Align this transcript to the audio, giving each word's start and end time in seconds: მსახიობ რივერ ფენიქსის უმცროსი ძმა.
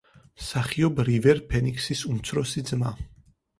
მსახიობ 0.37 1.01
რივერ 1.09 1.43
ფენიქსის 1.53 2.03
უმცროსი 2.15 2.67
ძმა. 2.73 2.97